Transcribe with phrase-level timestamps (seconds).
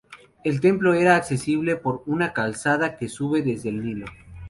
[0.43, 4.07] El templo era accesible por una calzada que sube desde el Nilo.